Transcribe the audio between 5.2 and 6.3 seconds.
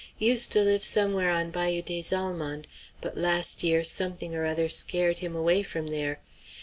away from there.